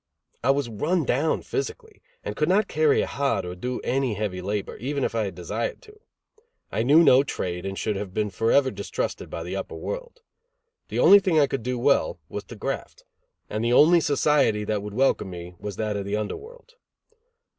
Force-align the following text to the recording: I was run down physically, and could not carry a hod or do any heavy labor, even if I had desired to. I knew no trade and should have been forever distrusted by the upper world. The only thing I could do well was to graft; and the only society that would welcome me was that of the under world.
I 0.43 0.49
was 0.49 0.67
run 0.67 1.05
down 1.05 1.43
physically, 1.43 2.01
and 2.23 2.35
could 2.35 2.49
not 2.49 2.67
carry 2.67 3.01
a 3.03 3.05
hod 3.05 3.45
or 3.45 3.53
do 3.53 3.79
any 3.83 4.15
heavy 4.15 4.41
labor, 4.41 4.75
even 4.77 5.03
if 5.03 5.13
I 5.13 5.25
had 5.25 5.35
desired 5.35 5.79
to. 5.83 5.99
I 6.71 6.81
knew 6.81 7.03
no 7.03 7.21
trade 7.21 7.67
and 7.67 7.77
should 7.77 7.95
have 7.97 8.11
been 8.11 8.31
forever 8.31 8.71
distrusted 8.71 9.29
by 9.29 9.43
the 9.43 9.55
upper 9.55 9.75
world. 9.75 10.21
The 10.87 10.97
only 10.97 11.19
thing 11.19 11.39
I 11.39 11.45
could 11.45 11.61
do 11.61 11.77
well 11.77 12.17
was 12.29 12.43
to 12.45 12.55
graft; 12.55 13.03
and 13.47 13.63
the 13.63 13.73
only 13.73 13.99
society 13.99 14.63
that 14.63 14.81
would 14.81 14.95
welcome 14.95 15.29
me 15.29 15.53
was 15.59 15.75
that 15.75 15.95
of 15.95 16.05
the 16.05 16.15
under 16.17 16.35
world. 16.35 16.73